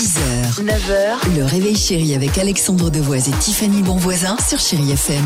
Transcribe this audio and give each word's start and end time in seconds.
6h, 0.00 0.64
9h, 0.64 1.36
le 1.36 1.44
réveil 1.44 1.76
chéri 1.76 2.14
avec 2.14 2.38
Alexandre 2.38 2.88
Devoise 2.88 3.28
et 3.28 3.32
Tiffany 3.32 3.82
Bonvoisin 3.82 4.34
sur 4.38 4.58
Chéri 4.58 4.92
FM. 4.92 5.22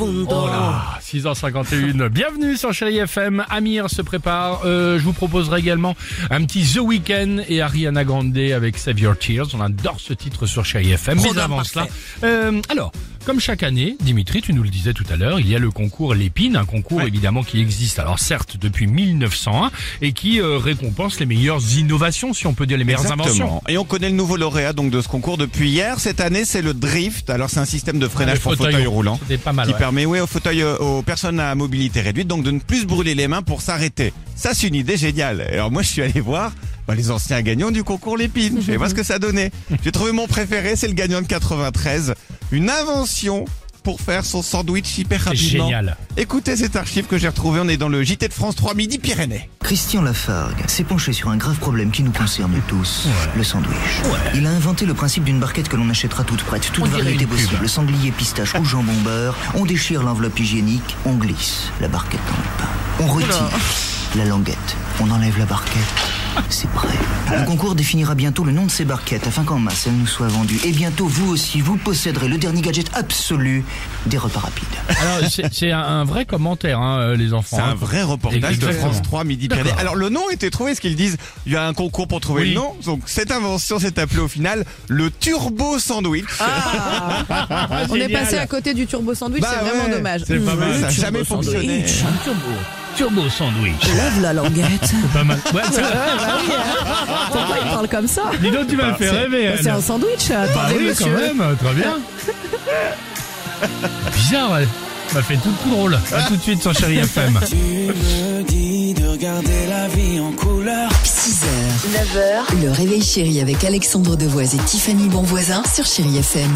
Oh 0.00 0.46
là, 0.46 0.98
6h51. 1.02 2.08
Bienvenue 2.08 2.58
sur 2.58 2.74
Chéri 2.74 2.98
FM. 2.98 3.46
Amir 3.48 3.88
se 3.88 4.02
prépare. 4.02 4.66
Euh, 4.66 4.98
je 4.98 5.04
vous 5.04 5.14
proposerai 5.14 5.60
également 5.60 5.96
un 6.30 6.44
petit 6.44 6.64
The 6.74 6.80
Weeknd 6.80 7.42
et 7.48 7.62
Ariana 7.62 8.04
Grande 8.04 8.36
avec 8.36 8.76
Save 8.76 9.00
Your 9.00 9.16
Tears. 9.16 9.46
On 9.54 9.62
adore 9.62 9.98
ce 9.98 10.12
titre 10.12 10.44
sur 10.44 10.66
Chéri 10.66 10.92
FM. 10.92 11.18
Mais 11.22 11.38
avant 11.38 11.64
cela, 11.64 11.86
euh, 12.22 12.60
alors, 12.68 12.92
comme 13.24 13.40
chaque 13.40 13.62
année, 13.62 13.96
Dimitri, 14.00 14.42
tu 14.42 14.52
nous 14.52 14.62
le 14.62 14.68
disais 14.68 14.92
tout 14.92 15.04
à 15.10 15.16
l'heure, 15.16 15.40
il 15.40 15.48
y 15.48 15.56
a 15.56 15.58
le 15.58 15.70
concours 15.70 16.14
Lépine, 16.14 16.56
un 16.56 16.64
concours 16.64 17.02
évidemment 17.02 17.42
qui 17.42 17.60
existe, 17.60 17.98
alors 17.98 18.18
certes 18.18 18.56
depuis 18.60 18.86
1901, 18.86 19.70
et 20.02 20.12
qui 20.12 20.40
euh, 20.40 20.58
récompense 20.58 21.18
les 21.20 21.26
meilleures 21.26 21.62
innovations, 21.76 22.34
si 22.34 22.46
on 22.46 22.54
peut 22.54 22.66
dire 22.66 22.76
les 22.76 22.84
meilleures 22.84 23.10
inventions. 23.10 23.46
Exactement. 23.46 23.62
Et 23.68 23.78
on 23.78 23.84
connaît 23.84 24.10
le 24.10 24.16
nouveau 24.16 24.36
lauréat 24.36 24.72
donc 24.72 24.90
de 24.90 25.00
ce 25.00 25.08
concours 25.08 25.38
depuis 25.38 25.70
hier. 25.70 26.00
Cette 26.00 26.20
année, 26.20 26.44
c'est 26.44 26.62
le 26.62 26.74
drift. 26.74 27.30
Alors 27.30 27.50
c'est 27.50 27.60
un 27.60 27.64
système 27.64 27.98
de 27.98 28.08
freinage 28.08 28.36
les 28.36 28.40
pour 28.40 28.52
fauteuils 28.52 28.72
fauteuil 28.72 28.86
roulant 28.86 29.18
pas 29.42 29.52
mal. 29.52 29.66
qui 29.66 29.72
ouais. 29.72 29.78
permet 29.78 30.06
ouais, 30.06 30.20
aux 30.20 30.26
fauteuils 30.26 30.62
euh, 30.62 30.76
aux 30.76 31.02
personnes 31.02 31.40
à 31.40 31.54
mobilité 31.54 32.00
réduite 32.00 32.28
donc 32.28 32.44
de 32.44 32.50
ne 32.50 32.58
plus 32.58 32.80
se 32.80 32.86
brûler 32.86 33.14
les 33.14 33.28
mains 33.28 33.42
pour 33.42 33.62
s'arrêter. 33.62 34.12
Ça 34.36 34.50
c'est 34.54 34.68
une 34.68 34.74
idée 34.74 34.96
géniale. 34.96 35.40
Alors 35.40 35.70
moi 35.70 35.82
je 35.82 35.88
suis 35.88 36.02
allé 36.02 36.20
voir 36.20 36.52
bah, 36.86 36.94
les 36.94 37.10
anciens 37.10 37.40
gagnants 37.40 37.70
du 37.70 37.82
concours 37.82 38.16
Lépine. 38.16 38.58
Je 38.60 38.66
vais 38.66 38.76
voir 38.76 38.90
ce 38.90 38.94
que 38.94 39.02
ça 39.02 39.18
donnait. 39.18 39.50
J'ai 39.82 39.92
trouvé 39.92 40.12
mon 40.12 40.26
préféré, 40.26 40.76
c'est 40.76 40.88
le 40.88 40.94
gagnant 40.94 41.22
de 41.22 41.26
93. 41.26 42.14
Une 42.54 42.70
invention 42.70 43.46
pour 43.82 44.00
faire 44.00 44.24
son 44.24 44.40
sandwich 44.40 44.96
hyper 44.96 45.24
rapidement. 45.24 45.64
génial. 45.66 45.96
Écoutez 46.16 46.56
cet 46.56 46.76
archive 46.76 47.06
que 47.06 47.18
j'ai 47.18 47.26
retrouvé. 47.26 47.58
On 47.60 47.66
est 47.66 47.76
dans 47.76 47.88
le 47.88 48.00
JT 48.04 48.28
de 48.28 48.32
France 48.32 48.54
3 48.54 48.74
Midi 48.74 48.98
Pyrénées. 48.98 49.50
Christian 49.58 50.02
Lafargue 50.02 50.62
s'est 50.68 50.84
penché 50.84 51.12
sur 51.12 51.30
un 51.30 51.36
grave 51.36 51.56
problème 51.56 51.90
qui 51.90 52.04
nous 52.04 52.12
concerne 52.12 52.54
tous, 52.68 53.08
le 53.36 53.42
sandwich. 53.42 53.74
Il 54.36 54.46
a 54.46 54.50
inventé 54.50 54.86
le 54.86 54.94
principe 54.94 55.24
d'une 55.24 55.40
barquette 55.40 55.68
que 55.68 55.74
l'on 55.74 55.90
achètera 55.90 56.22
toute 56.22 56.44
prête, 56.44 56.70
toute 56.72 56.84
On 56.84 56.88
variété 56.88 57.26
possible, 57.26 57.68
sanglier, 57.68 58.12
pistache 58.12 58.54
ou 58.54 58.64
jambon 58.64 58.92
beurre. 59.04 59.36
On 59.56 59.64
déchire 59.66 60.04
l'enveloppe 60.04 60.38
hygiénique, 60.38 60.96
on 61.06 61.14
glisse 61.14 61.72
la 61.80 61.88
barquette 61.88 62.20
dans 62.28 62.36
le 62.36 62.58
pain. 62.58 62.70
On 63.00 63.08
retire 63.08 63.50
la 64.14 64.26
languette, 64.26 64.76
on 65.00 65.10
enlève 65.10 65.36
la 65.40 65.46
barquette. 65.46 66.13
C'est 66.50 66.68
prêt. 66.70 66.88
Le 67.30 67.44
concours 67.46 67.74
définira 67.74 68.14
bientôt 68.14 68.44
le 68.44 68.52
nom 68.52 68.66
de 68.66 68.70
ces 68.70 68.84
barquettes 68.84 69.26
afin 69.26 69.44
qu'en 69.44 69.58
masse 69.58 69.86
elles 69.86 69.94
nous 69.96 70.06
soient 70.06 70.28
vendues. 70.28 70.60
Et 70.64 70.72
bientôt, 70.72 71.06
vous 71.06 71.30
aussi, 71.30 71.60
vous 71.60 71.76
posséderez 71.76 72.28
le 72.28 72.38
dernier 72.38 72.60
gadget 72.60 72.90
absolu 72.94 73.64
des 74.06 74.18
repas 74.18 74.40
rapides. 74.40 74.64
Alors 75.00 75.30
c'est 75.30 75.70
un, 75.72 75.78
un 75.80 76.04
vrai 76.04 76.24
commentaire, 76.24 76.80
hein, 76.80 76.98
euh, 76.98 77.16
les 77.16 77.32
enfants. 77.32 77.56
C'est 77.56 77.62
hein. 77.62 77.70
un 77.72 77.74
vrai 77.74 78.02
reportage 78.02 78.58
de. 78.58 78.72
France 78.72 79.02
3 79.02 79.24
Midi 79.24 79.48
Pyrénées. 79.48 79.70
Alors 79.78 79.94
le 79.94 80.08
nom 80.08 80.22
a 80.28 80.32
été 80.32 80.50
trouvé, 80.50 80.72
parce 80.72 80.80
qu'ils 80.80 80.96
disent 80.96 81.16
il 81.46 81.52
y 81.52 81.56
a 81.56 81.66
un 81.66 81.72
concours 81.74 82.08
pour 82.08 82.20
trouver 82.20 82.42
Oui. 82.42 82.48
le 82.50 82.54
nom. 82.56 82.74
Donc 82.84 83.02
cette 83.06 83.30
invention 83.30 83.78
s'est 83.78 83.98
appelée 83.98 84.20
au 84.20 84.28
final 84.28 84.64
le 84.88 85.10
Turbo 85.10 85.78
Sandwich. 85.78 86.24
On 87.90 87.94
est 87.94 88.08
passé 88.08 88.36
à 88.38 88.46
côté 88.46 88.74
du 88.74 88.86
turbo 88.86 89.14
sandwich, 89.14 89.40
Bah 89.42 89.48
c'est 89.52 89.64
vraiment 89.68 89.96
dommage. 89.96 90.22
c'est 90.26 90.38
pas 90.44 90.54
mal. 90.54 90.74
Ça 90.74 90.80
n'a 90.80 90.90
jamais 90.90 91.24
fonctionné. 91.24 91.84
Turbo, 92.96 93.28
sandwich. 93.28 93.86
Lève 93.86 94.20
la 94.22 94.32
languette. 94.32 94.92
Pas 95.12 95.24
mal. 95.24 95.38
Ouais, 95.52 95.62
c'est- 95.72 95.82
Pourquoi 97.32 97.56
il 97.64 97.68
parle 97.70 97.88
comme 97.88 98.06
ça 98.08 98.22
Dis 98.40 98.50
donc, 98.50 98.66
tu 98.68 98.76
m'as 98.76 98.94
fait 98.94 99.10
rêver. 99.10 99.50
C'est 99.56 99.68
elle. 99.68 99.74
un 99.76 99.80
sandwich, 99.80 100.28
Bah 100.28 100.42
attendez 100.42 100.74
oui, 100.78 100.92
quand 100.98 101.06
monsieur. 101.06 101.34
même, 101.34 101.56
très 101.56 101.74
bien. 101.74 101.98
Bizarre, 104.14 104.52
ouais. 104.52 104.68
Ça 105.08 105.22
fait 105.22 105.36
tout, 105.36 105.52
tout 105.62 105.70
drôle. 105.70 105.98
À 106.16 106.22
tout 106.22 106.36
de 106.36 106.42
suite 106.42 106.62
sur 106.62 106.74
Chéri 106.74 106.98
FM. 106.98 107.38
Tu 107.48 107.54
me 107.56 108.42
dis 108.42 108.94
de 108.94 109.06
regarder 109.06 109.66
la 109.68 109.86
vie 109.88 110.18
en 110.20 110.32
couleur. 110.32 110.90
6h, 111.04 111.46
9h, 111.92 112.62
le 112.64 112.70
réveil 112.72 113.02
chéri 113.02 113.40
avec 113.40 113.62
Alexandre 113.64 114.16
Devoise 114.16 114.54
et 114.54 114.58
Tiffany 114.58 115.08
Bonvoisin 115.08 115.62
sur 115.72 115.84
Chéri 115.86 116.18
FM. 116.18 116.50